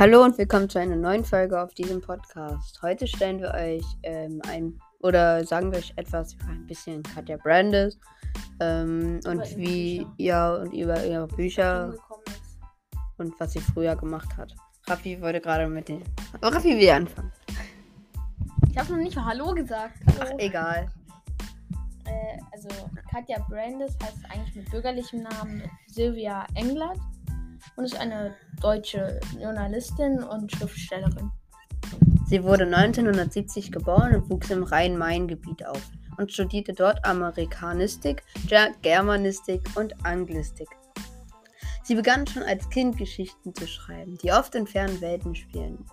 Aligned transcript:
Hallo 0.00 0.24
und 0.24 0.38
willkommen 0.38 0.66
zu 0.66 0.80
einer 0.80 0.96
neuen 0.96 1.26
Folge 1.26 1.60
auf 1.60 1.74
diesem 1.74 2.00
Podcast. 2.00 2.80
Heute 2.80 3.06
stellen 3.06 3.38
wir 3.38 3.52
euch 3.52 3.84
ähm, 4.02 4.40
ein 4.48 4.80
oder 5.00 5.44
sagen 5.44 5.70
wir 5.70 5.78
euch 5.78 5.92
etwas 5.96 6.32
über 6.32 6.46
ein 6.46 6.66
bisschen 6.66 7.02
Katja 7.02 7.36
Brandes 7.36 7.98
ähm, 8.60 9.20
und 9.26 9.58
wie 9.58 10.06
ja 10.16 10.54
und 10.54 10.72
über 10.72 11.04
ihre 11.04 11.26
Bücher 11.26 11.92
und 13.18 13.38
was 13.38 13.52
sie 13.52 13.60
früher 13.60 13.94
gemacht 13.94 14.34
hat. 14.38 14.54
Raffi 14.86 15.20
wollte 15.20 15.38
gerade 15.38 15.68
mit 15.68 15.90
den. 15.90 16.02
Aber 16.32 16.56
Raffi 16.56 16.78
will 16.78 16.88
anfangen. 16.88 17.30
Ich 18.70 18.78
habe 18.78 18.92
noch 18.92 19.00
nicht 19.00 19.14
mal 19.16 19.26
Hallo 19.26 19.52
gesagt. 19.52 20.00
Ach, 20.06 20.20
Hallo. 20.20 20.38
egal. 20.38 20.88
Äh, 22.06 22.38
also 22.52 22.68
Katja 23.10 23.44
Brandes 23.50 23.98
heißt 24.02 24.24
eigentlich 24.30 24.56
mit 24.56 24.70
bürgerlichem 24.70 25.24
Namen 25.24 25.62
Sylvia 25.88 26.46
Englert 26.54 26.96
und 27.76 27.84
ist 27.84 28.00
eine 28.00 28.34
deutsche 28.60 29.20
Journalistin 29.40 30.22
und 30.22 30.52
Schriftstellerin. 30.52 31.30
Sie 32.26 32.44
wurde 32.44 32.64
1970 32.64 33.72
geboren 33.72 34.14
und 34.14 34.30
wuchs 34.30 34.50
im 34.50 34.62
Rhein-Main-Gebiet 34.62 35.66
auf 35.66 35.82
und 36.16 36.30
studierte 36.30 36.72
dort 36.72 37.04
Amerikanistik, 37.04 38.22
Ger- 38.46 38.72
Germanistik 38.82 39.62
und 39.74 39.94
Anglistik. 40.04 40.68
Sie 41.82 41.94
begann 41.94 42.26
schon 42.26 42.44
als 42.44 42.68
Kind 42.68 42.98
Geschichten 42.98 43.54
zu 43.54 43.66
schreiben, 43.66 44.16
die 44.22 44.30
oft 44.30 44.54
in 44.54 44.66
fernen 44.66 45.00
Welten 45.00 45.34
spielen. 45.34 45.84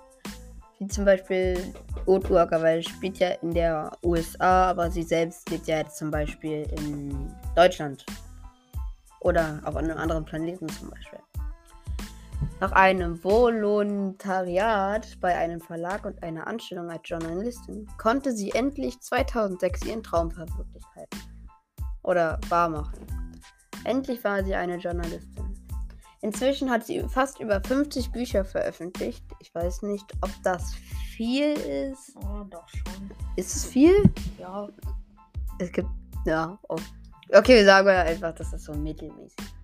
Wie 0.77 0.87
zum 0.87 1.05
Beispiel 1.05 1.57
Otuaka, 2.05 2.61
weil 2.61 2.83
sie 2.83 2.89
spielt 2.89 3.17
ja 3.17 3.29
in 3.41 3.51
der 3.51 3.91
USA, 4.03 4.69
aber 4.69 4.91
sie 4.91 5.01
selbst 5.01 5.49
lebt 5.49 5.67
ja 5.67 5.77
jetzt 5.77 5.97
zum 5.97 6.11
Beispiel 6.11 6.67
in 6.77 7.33
Deutschland. 7.55 8.05
Oder 9.21 9.59
auf 9.63 9.75
einem 9.75 9.97
anderen 9.97 10.23
Planeten 10.23 10.69
zum 10.69 10.91
Beispiel. 10.91 11.19
Nach 12.59 12.71
einem 12.71 13.23
Volontariat 13.23 15.19
bei 15.21 15.37
einem 15.37 15.61
Verlag 15.61 16.05
und 16.05 16.23
einer 16.23 16.47
Anstellung 16.47 16.89
als 16.89 17.01
Journalistin 17.05 17.87
konnte 17.99 18.31
sie 18.31 18.49
endlich 18.51 18.99
2006 18.99 19.85
ihren 19.85 20.01
Traum 20.01 20.31
verwirklichen. 20.31 21.05
Oder 22.01 22.39
wahrmachen. 22.49 23.05
Endlich 23.83 24.23
war 24.23 24.43
sie 24.43 24.55
eine 24.55 24.77
Journalistin. 24.77 25.53
Inzwischen 26.21 26.71
hat 26.71 26.83
sie 26.83 27.03
fast 27.07 27.39
über 27.39 27.61
50 27.63 28.11
Bücher 28.11 28.43
veröffentlicht. 28.43 29.23
Ich 29.39 29.53
weiß 29.53 29.83
nicht, 29.83 30.11
ob 30.21 30.31
das 30.43 30.73
viel 31.15 31.53
ist. 31.53 32.15
Oh, 32.15 32.43
doch 32.49 32.67
schon. 32.69 33.11
Ist 33.35 33.55
es 33.55 33.65
viel? 33.65 34.03
Ja. 34.39 34.67
Es 35.59 35.71
gibt. 35.71 35.89
Ja. 36.25 36.57
oh. 36.69 36.77
Okay, 37.33 37.57
wir 37.57 37.65
sagen 37.65 37.87
einfach, 37.89 38.33
das 38.33 38.51
ist 38.51 38.65
so 38.65 38.73
mittelmäßig. 38.73 39.56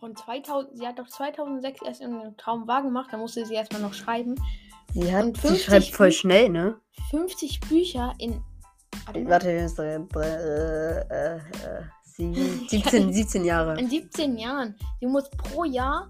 Von 0.00 0.14
2000, 0.14 0.76
sie 0.78 0.86
hat 0.86 0.98
doch 0.98 1.08
2006 1.08 1.82
erst 1.82 2.00
ihren 2.00 2.36
Traum 2.36 2.66
wahr 2.68 2.82
gemacht, 2.82 3.08
da 3.10 3.16
musste 3.16 3.44
sie 3.44 3.54
erstmal 3.54 3.82
noch 3.82 3.94
schreiben. 3.94 4.36
Sie, 4.94 5.12
hat, 5.12 5.24
Und 5.24 5.36
sie 5.36 5.48
50 5.48 5.64
schreibt 5.64 5.86
voll 5.86 6.12
schnell, 6.12 6.48
ne? 6.48 6.76
50 7.10 7.60
Bücher 7.60 8.14
in. 8.18 8.42
Warte 9.06 9.48
wir 9.48 9.62
müssen. 9.62 10.08
Äh, 10.16 11.36
äh, 11.36 11.40
sie, 12.02 12.34
17, 12.68 13.12
17 13.12 13.44
Jahre. 13.44 13.78
in 13.78 13.88
17 13.88 14.38
Jahren. 14.38 14.74
Sie 15.00 15.06
muss 15.06 15.28
pro 15.30 15.64
Jahr 15.64 16.08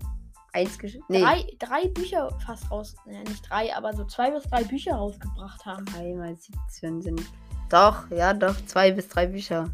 Eins 0.53 0.79
Nee, 1.09 1.21
drei, 1.21 1.47
drei 1.59 1.89
Bücher 1.89 2.31
fast 2.45 2.71
raus. 2.71 2.97
Ne, 3.07 3.23
nicht 3.25 3.49
drei, 3.49 3.75
aber 3.77 3.93
so 3.93 4.05
zwei 4.05 4.31
bis 4.31 4.45
drei 4.45 4.65
Bücher 4.65 4.95
rausgebracht 4.95 5.65
haben. 5.67 5.85
drei 5.87 6.15
mal 6.15 6.35
17 6.37 7.03
sind. 7.03 7.23
Doch, 7.69 8.11
ja, 8.11 8.33
doch, 8.33 8.57
zwei 8.67 8.91
bis 8.91 9.09
drei 9.09 9.27
Bücher. 9.27 9.71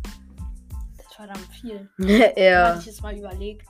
Das 0.97 1.07
ist 1.07 1.15
verdammt 1.15 1.49
viel. 1.53 1.89
Ja. 2.37 2.71
man 2.71 2.81
sich 2.81 2.93
das 2.93 3.03
mal 3.03 3.17
überlegt. 3.17 3.69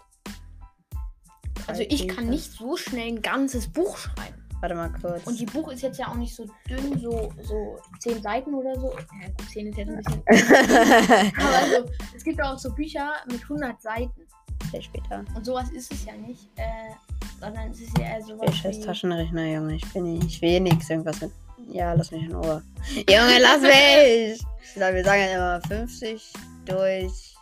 Also 1.67 1.83
ich 1.83 2.09
kann 2.09 2.29
nicht 2.29 2.53
so 2.53 2.77
schnell 2.77 3.09
ein 3.09 3.23
ganzes 3.23 3.69
Buch 3.69 3.97
schreiben. 3.97 4.45
Warte 4.61 4.75
mal 4.77 4.91
kurz. 5.01 5.27
Und 5.27 5.39
die 5.39 5.45
Buch 5.45 5.71
ist 5.71 5.83
jetzt 5.83 5.99
ja 5.99 6.09
auch 6.09 6.15
nicht 6.15 6.35
so 6.35 6.47
dünn, 6.69 6.99
so, 6.99 7.31
so 7.43 7.79
zehn 7.99 8.23
Seiten 8.23 8.55
oder 8.55 8.79
so. 8.81 8.93
Ja, 9.21 9.29
gut, 9.29 9.51
zehn 9.51 9.67
ist 9.67 9.77
jetzt 9.77 9.91
ein 9.91 9.97
bisschen. 9.97 10.23
Aber 11.37 11.57
also, 11.57 11.91
es 12.17 12.25
gibt 12.25 12.43
auch 12.43 12.59
so 12.59 12.73
Bücher 12.73 13.13
mit 13.31 13.43
100 13.43 13.83
Seiten. 13.83 14.23
Sehr 14.71 14.81
später. 14.81 15.23
Und 15.35 15.45
sowas 15.45 15.71
ist 15.71 15.93
es 15.93 16.07
ja 16.07 16.15
nicht. 16.15 16.49
Äh, 16.57 16.93
sondern 17.41 17.71
es 17.73 17.81
ist 17.81 17.99
ja 17.99 18.05
eher 18.05 18.23
sowas 18.23 18.47
Der 18.47 18.53
scheiß. 18.53 18.81
Taschenrechner, 18.81 19.45
Junge. 19.45 19.75
Ich 19.75 19.93
bin 19.93 20.05
nicht. 20.05 20.25
Ich 20.25 20.41
will 20.41 20.61
nichts. 20.61 20.89
Irgendwas 20.89 21.21
mit. 21.21 21.31
Ja, 21.71 21.93
lass 21.93 22.11
mich 22.11 22.23
in 22.23 22.35
Ruhe. 22.35 22.63
Junge, 22.95 23.39
lass 23.41 23.61
mich! 23.61 24.43
Ich 24.63 24.81
sag, 24.81 24.95
wir 24.95 25.05
sagen 25.05 25.21
ja 25.21 25.57
immer 25.57 25.61
50 25.69 26.33
durch. 26.65 27.35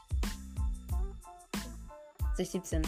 Durch 2.36 2.50
17. 2.50 2.82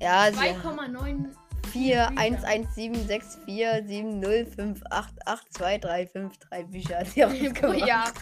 Ja, 0.00 0.30
sie 0.32 0.38
2,9 0.38 1.26
4, 1.72 2.08
Bücher. 2.08 2.18
1, 2.18 2.44
1, 2.44 2.74
7, 2.74 3.06
6, 3.06 3.38
4, 3.44 3.84
7, 3.86 4.18
0, 4.20 4.46
5, 4.46 4.82
8, 4.90 5.14
8, 5.26 5.54
2, 5.54 5.78
3, 5.78 6.06
5, 6.06 6.38
3 6.38 6.62
Bücher 6.64 6.98
hat 6.98 7.06
sie 7.08 7.50
pro. 7.60 7.72
Jahr. 7.72 8.12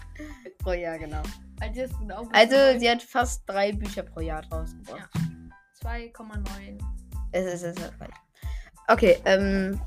Pro 0.59 0.73
Jahr, 0.73 0.99
genau. 0.99 1.23
Also, 1.61 1.83
Also, 2.33 2.79
sie 2.79 2.91
hat 2.91 3.03
fast 3.03 3.43
drei 3.47 3.73
Bücher 3.73 4.03
pro 4.03 4.21
Jahr 4.21 4.45
rausgebracht. 4.51 5.11
2,9. 5.83 6.79
Es 7.33 7.47
ist, 7.47 7.63
es 7.63 7.77
ist 7.77 7.95
falsch. 7.99 8.17
Okay, 8.89 9.19
ähm. 9.25 9.81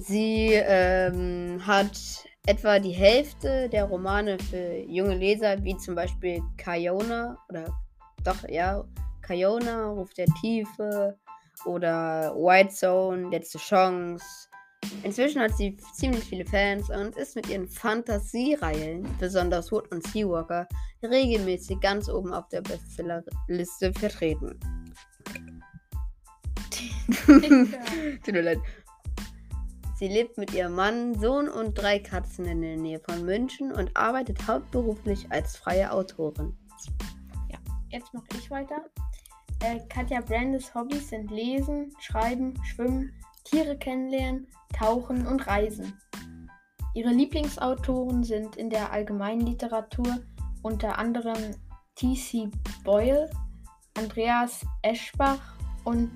Sie 0.00 0.52
ähm, 0.52 1.60
hat 1.66 1.98
etwa 2.46 2.78
die 2.78 2.92
Hälfte 2.92 3.68
der 3.68 3.84
Romane 3.84 4.38
für 4.38 4.76
junge 4.86 5.16
Leser, 5.16 5.62
wie 5.64 5.76
zum 5.76 5.96
Beispiel 5.96 6.40
Kayona, 6.56 7.36
oder 7.48 7.76
doch, 8.22 8.48
ja, 8.48 8.84
Kayona, 9.28 9.90
Ruf 9.90 10.14
der 10.14 10.26
Tiefe 10.40 11.18
oder 11.66 12.34
White 12.34 12.70
Zone, 12.70 13.28
Letzte 13.28 13.58
Chance. 13.58 14.24
Inzwischen 15.02 15.42
hat 15.42 15.54
sie 15.54 15.76
ziemlich 15.94 16.24
viele 16.24 16.46
Fans 16.46 16.88
und 16.88 17.14
ist 17.16 17.36
mit 17.36 17.46
ihren 17.48 17.68
Fantasiereihen, 17.68 19.06
besonders 19.20 19.70
Wood 19.70 19.92
und 19.92 20.06
Seawalker, 20.06 20.66
regelmäßig 21.02 21.78
ganz 21.80 22.08
oben 22.08 22.32
auf 22.32 22.48
der 22.48 22.62
Bestsellerliste 22.62 23.92
vertreten. 23.92 24.58
Tut 27.26 28.32
mir 28.32 28.42
leid. 28.42 28.58
Sie 29.96 30.08
lebt 30.08 30.38
mit 30.38 30.54
ihrem 30.54 30.74
Mann, 30.74 31.18
Sohn 31.18 31.48
und 31.48 31.74
drei 31.74 31.98
Katzen 31.98 32.46
in 32.46 32.62
der 32.62 32.76
Nähe 32.76 33.00
von 33.00 33.26
München 33.26 33.72
und 33.72 33.94
arbeitet 33.94 34.46
hauptberuflich 34.46 35.30
als 35.30 35.56
freie 35.56 35.92
Autorin. 35.92 36.56
Jetzt 37.90 38.12
mache 38.12 38.26
ich 38.38 38.50
weiter. 38.50 38.84
Äh, 39.60 39.80
Katja 39.88 40.20
Brandes 40.20 40.74
Hobbys 40.74 41.08
sind 41.08 41.30
Lesen, 41.30 41.92
Schreiben, 42.00 42.54
Schwimmen, 42.64 43.12
Tiere 43.44 43.76
kennenlernen, 43.76 44.46
Tauchen 44.72 45.26
und 45.26 45.46
Reisen. 45.46 45.92
Ihre 46.94 47.10
Lieblingsautoren 47.10 48.22
sind 48.22 48.56
in 48.56 48.70
der 48.70 48.92
Allgemeinliteratur 48.92 50.18
unter 50.62 50.98
anderem 50.98 51.54
T.C. 51.96 52.48
Boyle, 52.84 53.28
Andreas 53.94 54.64
Eschbach 54.82 55.40
und 55.84 56.10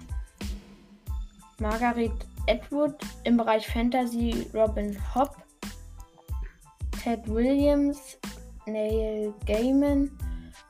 Margaret 1.59 2.13
Atwood. 2.49 2.95
Im 3.25 3.37
Bereich 3.37 3.67
Fantasy 3.67 4.47
Robin 4.55 4.97
Hobb, 5.15 5.37
Ted 7.03 7.27
Williams, 7.29 8.19
Neil 8.67 9.35
Gaiman, 9.47 10.11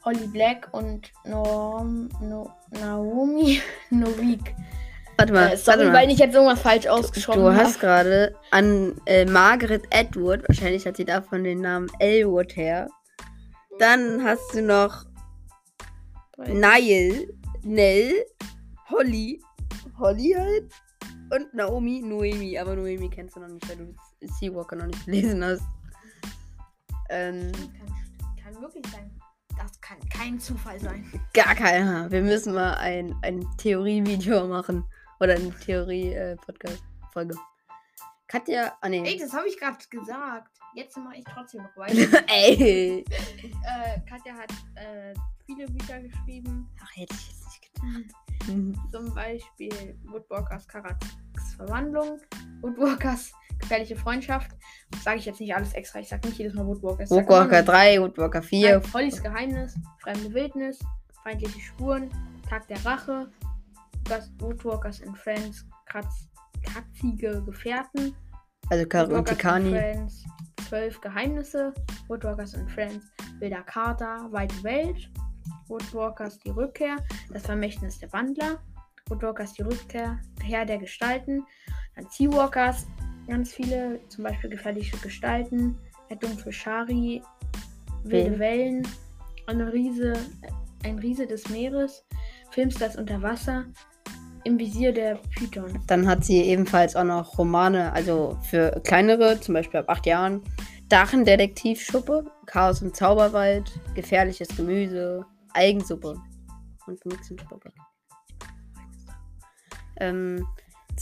Holly 0.05 0.27
Black 0.27 0.69
und 0.73 1.13
Norm, 1.25 2.09
no, 2.21 2.51
Naomi 2.71 3.61
Novik. 3.91 4.55
Warte 5.17 5.33
mal, 5.33 5.53
Äh, 5.53 5.57
sorry, 5.57 5.79
warte 5.81 5.93
weil 5.93 6.11
ich 6.11 6.19
jetzt 6.19 6.35
irgendwas 6.35 6.61
falsch 6.61 6.87
ausgesprochen 6.87 7.41
Du 7.41 7.47
habe. 7.53 7.57
hast 7.57 7.79
gerade 7.81 8.35
an 8.51 9.01
äh, 9.07 9.25
Margaret 9.27 9.85
Atwood, 9.95 10.43
wahrscheinlich 10.49 10.87
hat 10.87 10.97
sie 10.97 11.05
davon 11.05 11.45
den 11.45 11.61
Namen 11.61 11.89
Elwood 12.01 12.57
her. 12.57 12.89
Dann 13.79 14.23
hast 14.25 14.55
du 14.55 14.63
noch 14.63 15.05
Niall, 16.39 17.29
Nell, 17.63 18.13
Holly, 18.91 19.41
Holly 19.99 20.35
halt 20.37 20.73
und 21.31 21.55
Naomi, 21.55 22.01
Noemi. 22.05 22.59
Aber 22.59 22.75
Noemi 22.75 23.09
kennst 23.09 23.37
du 23.37 23.41
noch 23.41 23.49
nicht, 23.49 23.69
weil 23.69 23.77
du 23.77 23.95
Seawalker 24.41 24.77
noch 24.77 24.87
nicht 24.87 25.05
gelesen 25.07 25.45
hast. 25.45 25.63
Ähm, 27.11 27.53
Kann, 27.53 28.55
kann 28.55 28.63
wirklich 28.63 28.85
sein. 28.91 29.11
Das 29.63 29.81
kann 29.81 29.99
kein 30.09 30.41
Zufall 30.41 30.81
sein. 30.81 31.05
gar 31.33 31.55
keiner. 31.55 32.11
Wir 32.11 32.23
müssen 32.23 32.53
mal 32.55 32.75
ein, 32.75 33.15
ein 33.23 33.47
Theorie-Video 33.59 34.49
machen. 34.49 34.85
Oder 35.21 35.35
eine 35.37 35.55
Theorie-Podcast-Folge. 35.55 37.37
Katja, 38.27 38.73
ah 38.81 38.89
Ey, 38.89 39.01
nee. 39.03 39.19
das 39.19 39.33
habe 39.33 39.47
ich 39.47 39.57
gerade 39.59 39.79
gesagt. 39.89 40.51
Jetzt 40.75 40.97
mache 40.97 41.17
ich 41.17 41.25
trotzdem 41.25 41.63
noch 41.63 41.77
weiter. 41.77 42.25
Ey. 42.29 43.05
äh, 43.05 44.01
Katja 44.09 44.35
hat 44.35 44.51
äh, 44.75 45.15
viele 45.47 45.67
Bücher 45.67 46.01
geschrieben. 46.01 46.69
Ach, 46.83 46.97
hätte 46.97 47.15
ich 47.15 47.29
jetzt 47.29 47.45
nicht 47.45 47.73
gedacht. 47.75 48.91
Zum 48.91 49.15
Beispiel 49.15 49.97
Woodwalkers 50.07 50.67
Karats 50.67 51.07
Verwandlung, 51.57 52.19
Woodwalkers 52.63 53.33
gefährliche 53.63 53.97
Freundschaft. 53.97 54.51
Sage 55.03 55.19
ich 55.19 55.25
jetzt 55.25 55.41
nicht 55.41 55.55
alles 55.55 55.73
extra. 55.73 56.01
Ich 56.01 56.09
sage 56.09 56.29
nicht 56.29 56.39
jedes 56.39 56.55
Mal 56.55 56.67
Woodwalker 56.67 57.05
nur- 57.09 57.63
3, 57.63 58.01
Woodwalker 58.01 58.43
4. 58.43 58.79
Nein, 58.81 58.93
Hollys 58.93 59.23
Geheimnis, 59.23 59.75
Fremde 59.99 60.33
Wildnis, 60.35 60.79
Feindliche 61.23 61.61
Spuren, 61.61 62.11
Tag 62.49 62.67
der 62.69 62.85
Rache, 62.85 63.31
Woodwalkers, 64.39 65.03
and 65.03 65.17
Friends, 65.17 65.65
Kratz, 65.87 66.29
Katzige 66.63 67.43
Gefährten, 67.45 68.15
Also 68.71 68.87
Kari 68.87 69.13
und 69.15 69.27
Tikani. 69.29 70.07
Zwölf 70.69 71.01
Geheimnisse, 71.01 71.73
Woodwalkers 72.09 72.55
and 72.55 72.71
Friends, 72.71 73.05
Wilder 73.41 73.63
Kater, 73.63 74.29
Weite 74.31 74.63
Welt, 74.63 75.11
Woodwalkers 75.69 76.39
die 76.41 76.51
Rückkehr, 76.51 76.97
Das 77.33 77.43
Vermächtnis 77.43 77.99
der 77.99 78.13
Wandler, 78.13 78.59
Woodwalkers 79.09 79.53
die 79.55 79.63
Rückkehr, 79.63 80.19
Herr 80.43 80.65
der 80.65 80.79
Gestalten, 80.79 81.45
dann 81.95 82.07
Seawalkers, 82.11 82.87
ganz 83.27 83.53
viele, 83.53 84.01
zum 84.09 84.25
Beispiel 84.25 84.51
gefährliche 84.51 84.97
Gestalten, 84.99 85.77
Rettung 86.11 86.37
für 86.37 86.53
Shari, 86.53 87.23
Wilde? 88.05 88.39
Wellen, 88.39 88.89
eine 89.47 89.73
Riese, 89.73 90.15
ein 90.85 90.99
Riese 90.99 91.27
des 91.27 91.49
Meeres, 91.49 92.05
Filmstars 92.51 92.97
unter 92.97 93.23
Wasser, 93.23 93.65
im 94.45 94.59
Visier 94.59 94.93
der 94.93 95.21
Python. 95.37 95.79
Dann 95.87 96.07
hat 96.07 96.25
sie 96.25 96.43
ebenfalls 96.43 96.97
auch 96.97 97.05
noch 97.05 97.39
Romane, 97.39 97.93
also 97.93 98.37
für 98.43 98.81
kleinere, 98.85 99.41
zum 99.41 99.55
Beispiel 99.55 99.81
ab 99.81 99.89
acht 99.89 100.07
Jahren. 100.07 100.43
Drachendetektivschuppe, 100.89 102.27
Chaos 102.47 102.83
im 102.83 102.93
Zauberwald, 102.93 103.73
gefährliches 103.95 104.49
Gemüse, 104.49 105.25
Eigensuppe 105.55 106.17
und 106.87 107.07
Mixenschuppe. 107.07 107.73
Ähm, 109.97 110.47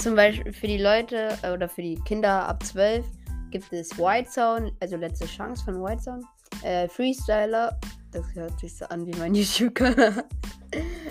zum 0.01 0.17
Beispiel 0.17 0.53
für 0.53 0.67
die 0.67 0.79
Leute 0.79 1.37
äh, 1.43 1.53
oder 1.53 1.69
für 1.69 1.83
die 1.83 1.97
Kinder 2.07 2.49
ab 2.49 2.63
12 2.63 3.05
gibt 3.51 3.71
es 3.73 3.99
White 3.99 4.31
Zone, 4.31 4.73
also 4.81 4.97
letzte 4.97 5.27
Chance 5.27 5.65
von 5.65 5.83
White 5.83 6.03
Zone. 6.03 6.23
Äh, 6.63 6.89
Freestyler, 6.89 7.79
das 8.11 8.25
hört 8.35 8.59
sich 8.59 8.77
so 8.77 8.87
an 8.87 9.07
wie 9.07 9.17
mein 9.19 9.35
YouTube-Kanal. 9.35 10.25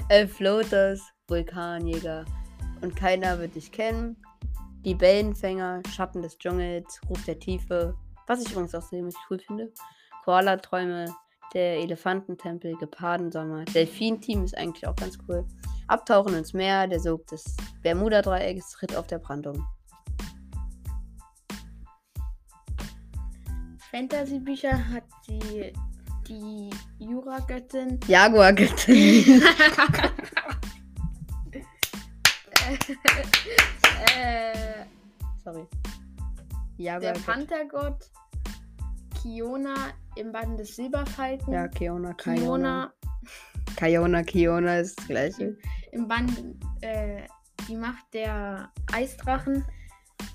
äh, 0.09 0.25
Floaters, 0.25 1.01
Vulkanjäger 1.27 2.25
und 2.81 2.95
keiner 2.95 3.37
wird 3.37 3.55
dich 3.55 3.71
kennen. 3.71 4.17
Die 4.83 4.99
Wellenfänger, 4.99 5.83
Schatten 5.93 6.21
des 6.23 6.37
Dschungels, 6.37 6.99
Ruf 7.09 7.23
der 7.25 7.37
Tiefe, 7.37 7.95
was 8.25 8.41
ich 8.41 8.51
übrigens 8.51 8.73
auch 8.73 8.87
ziemlich 8.87 9.15
cool 9.29 9.39
finde. 9.39 9.71
Koala-Träume, 10.25 11.05
der 11.53 11.77
Elefantentempel, 11.77 12.75
Gepardensommer. 12.77 13.65
Delfin-Team 13.65 14.45
ist 14.45 14.57
eigentlich 14.57 14.87
auch 14.87 14.95
ganz 14.95 15.19
cool. 15.27 15.45
Abtauchen 15.89 16.35
ins 16.35 16.53
Meer, 16.53 16.87
der 16.87 16.99
Sog 16.99 17.25
des 17.27 17.57
Bermuda-Dreiecks, 17.81 18.81
Ritt 18.81 18.95
auf 18.95 19.07
der 19.07 19.17
Brandung. 19.17 19.65
Fantasy-Bücher 23.89 24.87
hat 24.89 25.03
sie 25.25 25.73
die 26.27 26.69
Jura-Göttin. 26.99 27.99
Jaguar-Göttin. 28.07 29.41
äh, 34.15 34.85
Sorry. 35.43 35.65
der 36.77 36.85
Jaguar-Göttin. 36.85 37.23
Panthergott. 37.23 38.11
Kiona 39.19 39.75
im 40.15 40.31
Band 40.31 40.59
des 40.59 40.75
Silberfalken. 40.75 41.51
Ja, 41.51 41.67
Kiona, 41.67 42.13
Kiona. 42.13 42.37
Kiona 42.37 42.93
Kiona, 43.79 44.23
Kiona 44.23 44.79
ist 44.79 44.99
das 44.99 45.07
gleiche. 45.07 45.57
Im 45.91 46.07
Band 46.07 46.31
äh, 46.81 47.21
Die 47.67 47.75
Macht 47.75 48.05
der 48.13 48.69
Eisdrachen. 48.93 49.63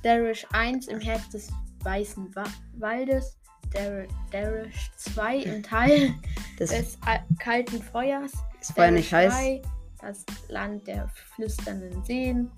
Darish 0.03 0.47
1 0.53 0.89
im 0.89 1.01
Herz 1.01 1.29
des 1.31 1.51
Weißen 1.83 2.35
Wa 2.35 2.45
Waldes. 2.75 3.39
Dar 3.73 4.05
Darish 4.31 4.91
2 4.97 5.37
im 5.39 5.62
Teil 5.62 6.15
Das 6.59 6.71
des 6.71 6.99
Al- 7.06 7.25
kalten 7.39 7.83
Feuers. 7.83 8.33
ist 8.61 8.73
vorher 8.73 8.93
nicht 8.93 9.12
heiß. 9.12 9.33
Darish 9.33 9.62
2, 9.62 10.06
Das 10.06 10.25
Land 10.49 10.87
der 10.87 11.09
flüsternden 11.35 12.05
Seen. 12.05 12.51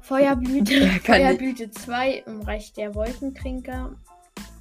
Feuerblüte, 0.00 0.74
Ja, 0.84 0.90
Feuerblüte 1.02 1.70
2 1.70 2.24
im 2.26 2.40
Reich 2.42 2.72
der 2.72 2.94
Wolkentrinker. 2.94 3.94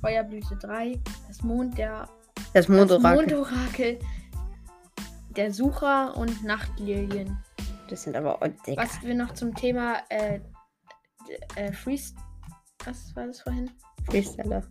Feuerblüte 0.01 0.55
3, 0.57 0.99
das 1.27 1.41
Mond 1.41 1.77
der 1.77 2.07
Das 2.53 2.67
das 2.67 2.69
Mondorakel. 2.69 3.99
Der 5.35 5.53
Sucher 5.53 6.15
und 6.17 6.43
Nachtlilien. 6.43 7.37
Das 7.89 8.03
sind 8.03 8.15
aber. 8.15 8.39
Oh, 8.41 8.47
Digga. 8.65 8.81
Was 8.83 9.01
wir 9.01 9.15
noch 9.15 9.33
zum 9.33 9.53
Thema 9.55 9.97
äh, 10.09 10.39
äh, 11.55 11.71
Freest 11.71 12.15
was 12.85 13.13
war 13.15 13.27
das 13.27 13.41
vorhin? 13.41 13.69
Freestyler. 14.09 14.63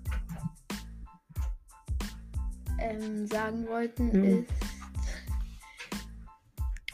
Ähm, 2.80 3.26
sagen 3.26 3.66
wollten 3.68 4.06
Mhm. 4.12 4.24
ist 4.46 4.50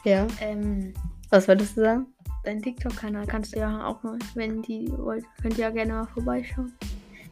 Ja. 0.03 0.27
ähm, 0.41 0.93
Was 1.29 1.47
wolltest 1.47 1.77
du 1.77 1.81
sagen? 1.81 2.07
dein 2.43 2.61
TikTok-Kanal 2.61 3.25
kannst 3.25 3.55
du 3.55 3.59
ja 3.59 3.87
auch 3.87 4.03
mal, 4.03 4.19
wenn 4.35 4.61
die 4.61 4.87
wollt, 4.91 5.25
könnt 5.41 5.57
ihr 5.57 5.63
ja 5.65 5.69
gerne 5.71 5.93
mal 5.93 6.05
vorbeischauen. 6.07 6.73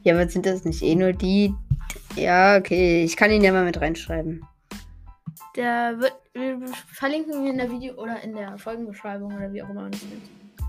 Ja, 0.02 0.16
aber 0.16 0.28
sind 0.28 0.46
das 0.48 0.66
nicht 0.66 0.82
eh 0.82 0.96
nur 0.96 1.14
die? 1.14 1.54
Ja, 2.16 2.58
okay. 2.58 3.04
Ich 3.04 3.16
kann 3.16 3.30
ihn 3.30 3.44
ja 3.44 3.52
mal 3.52 3.64
mit 3.64 3.80
reinschreiben. 3.80 4.44
Der 5.56 6.00
wird 6.00 6.14
wir 6.34 6.60
verlinken 6.92 7.44
wir 7.44 7.52
in 7.52 7.58
der 7.60 7.70
Video 7.70 7.94
oder 7.96 8.22
in 8.24 8.36
der 8.36 8.58
Folgenbeschreibung 8.58 9.36
oder 9.36 9.54
wie 9.54 9.62
auch 9.62 9.70
immer. 9.70 9.90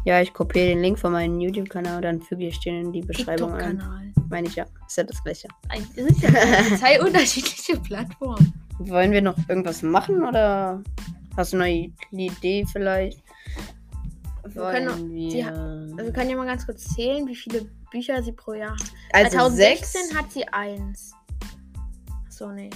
Ja, 0.04 0.20
ich 0.20 0.32
kopiere 0.34 0.66
den 0.66 0.82
Link 0.82 0.98
von 0.98 1.12
meinem 1.12 1.40
YouTube-Kanal 1.40 1.96
und 1.96 2.02
dann 2.02 2.20
füge 2.20 2.46
ich 2.46 2.60
den 2.60 2.86
in 2.86 2.92
die 2.92 3.00
Beschreibung 3.00 3.54
ein. 3.54 3.82
Meine 4.28 4.46
ich 4.46 4.56
ja. 4.56 4.66
Ist 4.86 4.98
ja 4.98 5.04
das 5.04 5.22
gleiche. 5.24 5.48
Das 5.70 5.94
sind 5.94 6.20
ja 6.20 6.30
zwei 6.78 7.00
unterschiedliche 7.00 7.80
Plattformen. 7.80 8.52
Wollen 8.78 9.12
wir 9.12 9.22
noch 9.22 9.36
irgendwas 9.48 9.82
machen 9.82 10.22
oder 10.22 10.82
hast 11.34 11.54
du 11.54 11.58
eine 11.58 11.90
Idee 12.10 12.66
vielleicht? 12.70 13.22
Wir 14.46 14.62
können 14.70 14.88
Wollen 14.88 15.08
sie 15.08 15.36
wir... 15.36 15.46
Also 15.46 15.96
wir 15.96 16.12
können 16.12 16.30
ja 16.30 16.36
mal 16.36 16.46
ganz 16.46 16.66
kurz 16.66 16.84
zählen, 16.94 17.26
wie 17.26 17.36
viele 17.36 17.66
Bücher 17.90 18.22
sie 18.22 18.32
pro 18.32 18.52
Jahr 18.52 18.72
hat. 18.72 18.92
also 19.12 19.38
2016 19.38 20.02
sechs. 20.02 20.14
hat 20.14 20.30
sie 20.30 20.46
eins. 20.48 21.14
Achso, 22.34 22.50
nee. 22.50 22.70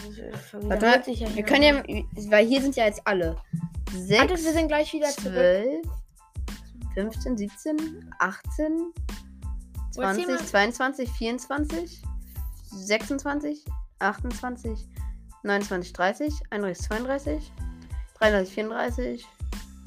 Warte 0.52 1.04
sich 1.04 1.20
ja 1.20 1.34
wir 1.34 1.42
können 1.42 1.62
ja, 1.62 2.30
weil 2.30 2.46
hier 2.46 2.62
sind 2.62 2.76
ja 2.76 2.84
jetzt 2.84 3.04
alle. 3.04 3.36
Sechs, 3.92 4.20
Warte, 4.20 4.44
wir 4.44 4.52
sind 4.52 4.68
gleich 4.68 4.92
wieder 4.92 5.08
zurück. 5.08 5.82
12, 6.94 7.12
15, 7.12 7.36
17, 7.38 8.10
18, 8.18 8.92
Oh, 9.96 10.02
erzähl 10.02 10.26
20, 10.26 10.28
mal. 10.28 10.46
22, 10.46 11.10
24, 11.10 12.02
26, 12.70 13.64
28, 13.98 14.86
29, 15.42 15.92
30, 15.92 16.34
31, 16.50 16.86
32, 16.86 17.52
33, 18.18 18.54
34, 18.54 19.26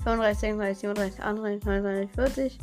35, 0.03 0.39
36, 0.39 0.77
37, 0.79 1.23
38, 1.23 1.65
39, 1.65 2.11
40, 2.15 2.59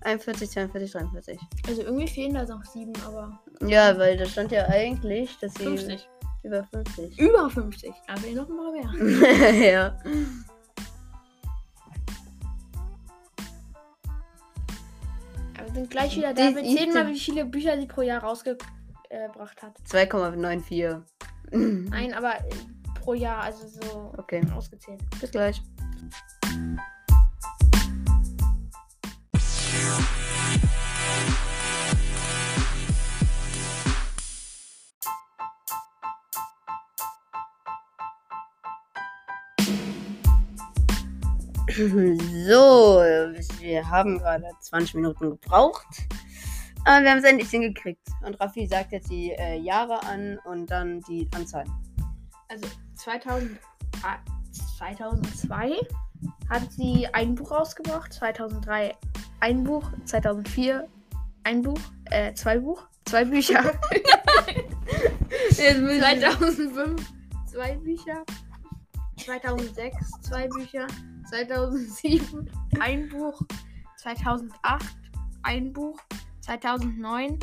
41, 0.00 0.50
42, 0.50 0.92
43. 0.92 1.40
Also 1.66 1.82
irgendwie 1.82 2.08
fehlen 2.08 2.34
da 2.34 2.44
noch 2.44 2.64
sieben, 2.64 2.92
aber 3.04 3.38
Ja, 3.66 3.98
weil 3.98 4.16
da 4.16 4.24
stand 4.24 4.52
ja 4.52 4.66
eigentlich, 4.68 5.36
dass 5.40 5.54
sie 5.54 5.64
50. 5.64 6.08
über 6.42 6.64
50. 6.64 7.18
Über 7.18 7.50
50. 7.50 7.92
Da 8.06 8.22
will 8.22 8.34
noch 8.34 8.48
mal 8.48 8.72
mehr. 8.72 9.52
ja. 9.72 9.96
Aber 15.56 15.66
wir 15.66 15.74
sind 15.74 15.90
gleich 15.90 16.16
wieder 16.16 16.34
da. 16.34 16.54
Wir 16.54 16.62
zählen 16.62 16.94
mal, 16.94 17.08
wie 17.08 17.18
viele 17.18 17.44
Bücher 17.44 17.78
sie 17.78 17.86
pro 17.86 18.02
Jahr 18.02 18.22
rausgebracht 18.22 19.62
hat. 19.62 19.78
2,94. 19.88 21.02
Nein, 21.50 22.14
aber 22.14 22.36
äh, 22.36 22.42
pro 23.00 23.14
Jahr, 23.14 23.42
also 23.42 23.66
so 23.66 24.12
Okay, 24.18 24.42
ausgezählt. 24.54 25.00
bis 25.20 25.30
gleich. 25.30 25.62
So, 41.78 41.84
wir 43.60 43.88
haben 43.88 44.18
gerade 44.18 44.50
20 44.58 44.94
Minuten 44.96 45.30
gebraucht. 45.30 45.86
Aber 46.84 47.04
wir 47.04 47.10
haben 47.12 47.18
es 47.18 47.24
endlich 47.24 47.50
hingekriegt. 47.50 48.02
Und 48.26 48.34
Raffi 48.40 48.66
sagt 48.66 48.90
jetzt 48.90 49.08
die 49.08 49.30
äh, 49.30 49.60
Jahre 49.60 50.02
an 50.02 50.40
und 50.44 50.68
dann 50.68 51.00
die 51.02 51.28
Anzahl. 51.36 51.66
Also 52.48 52.66
2000, 52.96 53.60
ah, 54.02 54.16
2002 54.78 55.76
hat 56.50 56.72
sie 56.72 57.06
ein 57.12 57.36
Buch 57.36 57.52
rausgebracht, 57.52 58.12
2003 58.12 58.96
ein 59.38 59.62
Buch, 59.62 59.88
2004 60.06 60.88
ein 61.44 61.62
Buch, 61.62 61.78
äh, 62.06 62.34
zwei 62.34 62.58
Buch, 62.58 62.88
zwei 63.04 63.24
Bücher. 63.24 63.62
2005 65.52 67.12
zwei 67.46 67.76
Bücher, 67.76 68.24
2006 69.16 69.94
zwei 70.22 70.48
Bücher, 70.48 70.88
2007 71.30 72.50
ein 72.80 73.08
Buch, 73.08 73.42
2008 73.96 74.52
ein 75.42 75.72
Buch, 75.72 76.00
2009 76.40 77.38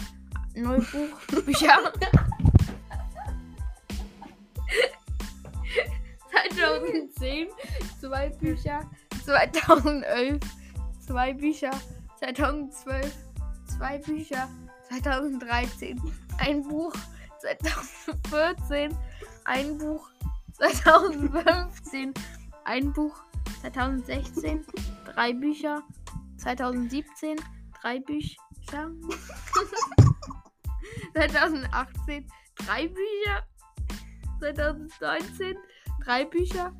null 0.56 0.86
Buch 0.92 1.42
Bücher. 1.46 1.94
2010 6.30 7.48
zwei 8.00 8.30
Bücher, 8.30 8.90
2011 9.24 10.40
zwei 11.06 11.34
Bücher, 11.34 11.72
2012 12.20 13.14
zwei 13.68 13.98
Bücher, 14.00 14.50
2013 14.90 16.02
ein 16.40 16.64
Buch, 16.64 16.94
2014 17.40 18.98
ein 19.46 19.78
Buch, 19.78 20.10
2015 20.54 22.14
ein 22.64 22.94
Buch, 22.94 23.25
2016 23.62 24.66
drei 25.06 25.34
Bücher, 25.34 25.82
2017 26.38 27.38
drei 27.82 28.00
Bücher, 28.00 28.38
2018 31.14 32.28
drei 32.56 32.88
Bücher, 32.88 33.48
2019 34.40 35.58
drei 36.04 36.26
Bücher, 36.26 36.74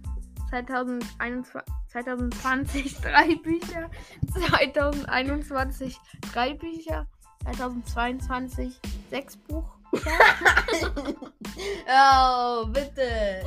2021, 0.50 1.74
2020 1.92 2.96
drei 3.02 3.36
Bücher, 3.36 3.90
2021 4.34 5.98
drei 6.34 6.54
Bücher, 6.54 7.08
2022 7.44 8.80
sechs 9.10 9.38
Buch. 9.38 9.76
oh, 11.88 12.66
bitte. 12.68 13.46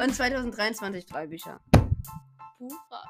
Und 0.00 0.14
2023 0.14 1.06
drei 1.06 1.26
Bücher. 1.26 1.60
Bucher. 2.58 3.02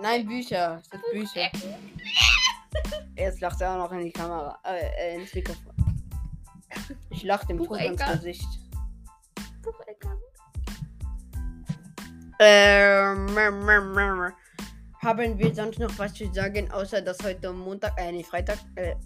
Nein, 0.00 0.26
Bücher. 0.26 0.82
Das 0.82 0.88
sind 0.88 1.02
Bücher. 1.12 1.50
Jetzt 3.16 3.40
lacht 3.40 3.60
er 3.60 3.74
auch 3.74 3.78
noch 3.78 3.92
in 3.92 4.04
die 4.06 4.12
Kamera. 4.12 4.58
Äh, 4.64 5.14
äh, 5.14 5.20
ins 5.20 5.34
Mikrofon. 5.34 5.72
Ich 7.10 7.22
lach 7.22 7.44
dem 7.44 7.58
Tod 7.58 7.78
ins. 7.78 8.02
Gesicht. 8.04 8.48
Buchecker. 9.62 10.16
Ähm, 12.40 13.26
mm, 13.26 13.60
mm, 13.60 13.94
mm. 13.94 14.32
haben 15.02 15.38
wir 15.38 15.54
sonst 15.54 15.78
noch 15.78 15.96
was 15.98 16.14
zu 16.14 16.32
sagen, 16.32 16.70
außer 16.72 17.00
dass 17.00 17.22
heute 17.22 17.52
Montag, 17.52 17.92
äh, 17.98 18.10
nee, 18.10 18.24
Freitag, 18.24 18.58
äh, 18.74 18.96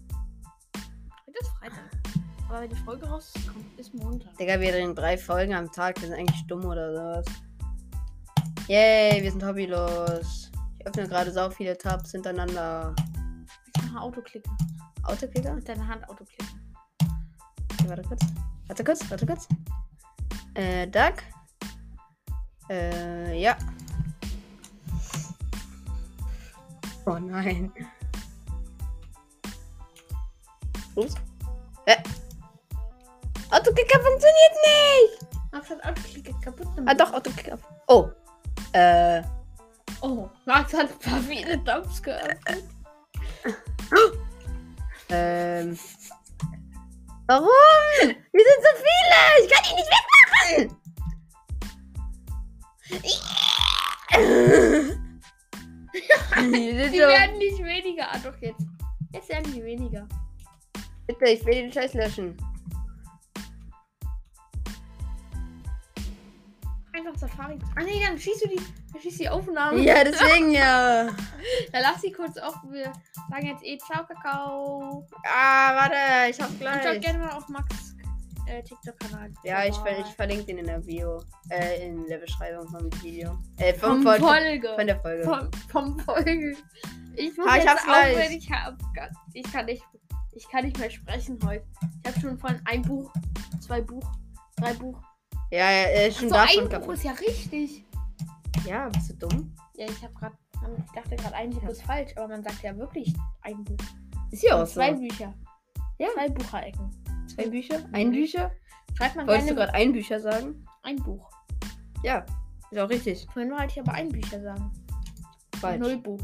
Heute 1.26 1.38
ist 1.40 1.50
Freitag. 1.58 1.90
Aber 2.48 2.60
wenn 2.62 2.70
die 2.70 2.76
Folge 2.76 3.06
rauskommt, 3.06 3.78
ist 3.78 3.92
Montag. 3.92 4.34
Digga, 4.38 4.58
wir 4.58 4.72
drehen 4.72 4.94
drei 4.94 5.18
Folgen 5.18 5.52
am 5.54 5.70
Tag. 5.70 6.00
Wir 6.00 6.08
sind 6.08 6.16
eigentlich 6.16 6.46
dumm 6.46 6.64
oder 6.64 6.94
sowas. 6.94 7.26
Yay, 8.68 9.22
wir 9.22 9.30
sind 9.30 9.44
hobbylos. 9.44 10.50
Ich 10.76 10.86
öffne 10.86 11.06
gerade 11.06 11.30
sau 11.30 11.48
viele 11.48 11.78
Tabs 11.78 12.10
hintereinander. 12.10 12.96
Ich 13.76 13.82
mache 13.84 14.00
Autoklicken. 14.00 14.52
Autoklicker? 15.04 15.54
Mit 15.54 15.68
deiner 15.68 15.86
Hand 15.86 16.08
Autoklicken. 16.08 16.76
Okay, 17.72 17.88
warte 17.88 18.02
kurz. 18.02 18.26
Warte 18.66 18.82
kurz, 18.82 19.08
warte 19.08 19.24
kurz. 19.24 19.46
Äh, 20.54 20.88
Duck. 20.88 21.22
Äh, 22.68 23.40
ja. 23.40 23.56
Oh 27.04 27.18
nein. 27.20 27.72
Ups. 30.96 31.14
Äh. 31.84 31.98
Autoklicker 33.50 34.00
funktioniert 34.00 34.56
nicht. 34.64 35.52
Max 35.52 35.70
hat 35.70 35.84
Autoklicken 35.84 36.40
kaputt 36.40 36.66
Ah, 36.84 36.94
doch, 36.94 37.12
Autoklicker. 37.12 37.58
Oh. 37.86 38.10
Äh. 38.76 39.22
Oh, 40.02 40.28
Max 40.44 40.74
hat 40.74 40.90
ein 40.90 40.98
paar 40.98 41.20
viele 41.20 41.64
Tabs 41.64 42.02
geöffnet. 42.02 42.64
Ähm. 45.08 45.78
Warum? 47.28 47.46
Wir 48.00 48.44
sind 48.44 48.60
so 48.60 48.72
viele. 48.82 49.18
Ich 49.40 49.48
kann 49.52 49.62
die 49.64 49.74
nicht 49.76 49.90
wegmachen. 49.94 50.76
Die 56.92 56.98
so, 56.98 57.06
werden 57.06 57.38
nicht 57.38 57.62
weniger. 57.62 58.12
Ah, 58.12 58.18
doch 58.18 58.36
jetzt. 58.40 58.66
Jetzt 59.12 59.28
werden 59.28 59.52
die 59.52 59.62
weniger. 59.62 60.08
bitte, 61.06 61.24
ich 61.26 61.46
will 61.46 61.54
den 61.54 61.72
Scheiß 61.72 61.94
löschen. 61.94 62.36
Einfach 67.06 67.18
Safari. 67.20 67.58
Ah, 67.76 67.82
nee, 67.84 68.02
dann 68.04 68.18
schießt 68.18 68.44
du 68.44 68.48
die, 68.48 68.56
dann 68.92 69.00
schießt 69.02 69.20
die 69.20 69.28
Aufnahme. 69.28 69.78
Ja, 69.80 70.02
deswegen 70.04 70.50
ja. 70.52 71.06
Dann 71.72 71.82
lass 71.82 72.00
sie 72.00 72.10
kurz 72.12 72.36
auf. 72.38 72.54
Wir 72.70 72.92
sagen 73.30 73.46
jetzt 73.46 73.64
eh 73.64 73.78
Ciao, 73.78 74.04
Kakao. 74.04 75.06
Ah, 75.24 75.74
warte, 75.76 76.30
ich 76.30 76.40
hab 76.40 76.50
Und 76.50 76.58
schaut 76.62 76.80
gleich. 76.82 77.00
gerne 77.00 77.18
mal 77.20 77.30
auf 77.30 77.48
Max 77.48 77.94
äh, 78.48 78.62
TikTok-Kanal. 78.62 79.32
Ja, 79.44 79.64
ich, 79.64 79.76
ich 79.76 80.14
verlinke 80.14 80.46
den 80.46 80.58
in 80.58 80.66
der 80.66 80.78
Bio. 80.80 81.22
Äh, 81.50 81.86
in 81.88 82.06
der 82.06 82.18
Beschreibung 82.18 82.68
vom 82.68 82.90
Video. 83.02 83.38
Äh, 83.58 83.74
vom, 83.74 84.02
Vom 84.02 84.18
von, 84.18 84.20
Folge. 84.20 84.74
von 84.74 84.86
der 84.86 85.00
Folge. 85.00 85.24
Vom, 85.24 85.50
vom 85.70 85.98
Folge. 86.00 86.56
Ich 87.14 87.36
muss 87.36 87.46
Ah, 87.48 87.56
ich 87.58 87.64
jetzt 87.64 87.84
gleich. 87.84 88.16
aufhören. 88.16 88.32
Ich, 88.32 88.50
hab, 88.50 88.74
ich, 89.32 89.52
kann 89.52 89.66
nicht, 89.66 89.82
ich 90.34 90.48
kann 90.48 90.64
nicht 90.64 90.78
mehr 90.78 90.90
sprechen 90.90 91.38
heute. 91.44 91.64
Ich 92.04 92.10
habe 92.10 92.20
schon 92.20 92.38
von 92.38 92.60
ein 92.64 92.82
Buch, 92.82 93.12
zwei 93.60 93.80
Buch, 93.80 94.04
drei 94.56 94.72
Buch. 94.74 95.00
Ja, 95.50 95.70
ja, 95.70 95.88
äh, 95.88 96.10
Ach 96.10 96.18
schon 96.18 96.28
so, 96.28 96.34
davon 96.34 96.72
ein 96.72 96.80
Buch 96.80 96.92
ist 96.92 97.04
ja 97.04 97.12
richtig. 97.12 97.84
Ja, 98.66 98.88
bist 98.88 99.10
du 99.10 99.14
dumm? 99.14 99.54
Ja, 99.76 99.86
ich 99.86 100.02
habe 100.02 100.14
gerade, 100.14 100.36
ich 100.84 100.92
dachte 100.92 101.16
gerade 101.16 101.34
ein 101.34 101.50
Buch 101.50 101.68
ist 101.68 101.82
falsch, 101.82 102.12
aber 102.16 102.28
man 102.28 102.42
sagt 102.42 102.62
ja 102.62 102.76
wirklich 102.76 103.14
ein 103.42 103.62
Buch. 103.62 103.76
Ist 104.30 104.42
ja 104.42 104.60
auch 104.60 104.66
so. 104.66 104.74
zwei 104.74 104.92
Bücher. 104.92 105.32
Ja. 105.98 106.08
Zwei 106.14 106.28
Bucherecken. 106.28 106.90
Zwei 107.28 107.48
Bücher? 107.48 107.84
Ein 107.92 108.10
Bücher? 108.10 108.50
Schreibt 108.96 109.16
man 109.16 109.26
Wolltest 109.26 109.50
du 109.50 109.54
gerade 109.54 109.74
ein 109.74 109.92
Bücher 109.92 110.20
sagen? 110.20 110.66
ein 110.82 110.96
Buch. 110.96 111.28
Ja, 112.02 112.24
ist 112.70 112.78
auch 112.78 112.88
richtig. 112.88 113.26
Vorhin 113.32 113.50
wollte 113.50 113.66
ich 113.66 113.80
aber 113.80 113.92
ein 113.92 114.08
Bücher 114.08 114.40
sagen. 114.40 114.72
Falsch. 115.60 115.80
Null 115.80 115.96
Buch. 115.98 116.20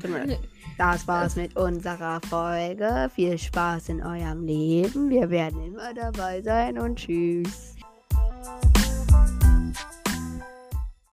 Tut 0.00 0.10
mir 0.10 0.24
leid. 0.24 0.40
Das 0.76 1.06
war's 1.06 1.36
mit 1.36 1.56
unserer 1.56 2.20
Folge. 2.28 3.08
Viel 3.14 3.38
Spaß 3.38 3.90
in 3.90 4.02
eurem 4.02 4.44
Leben. 4.44 5.08
Wir 5.08 5.30
werden 5.30 5.62
immer 5.62 5.94
dabei 5.94 6.42
sein 6.42 6.78
und 6.78 6.96
tschüss. 6.96 7.73